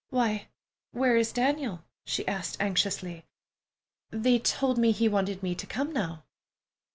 "Why, 0.09 0.47
where 0.93 1.15
is 1.15 1.31
Daniel?" 1.31 1.83
she 2.05 2.27
asked 2.27 2.57
anxiously. 2.59 3.23
"They 4.09 4.39
told 4.39 4.79
me 4.79 4.89
he 4.91 5.07
wanted 5.07 5.43
me 5.43 5.53
to 5.53 5.67
come 5.67 5.93
now." 5.93 6.23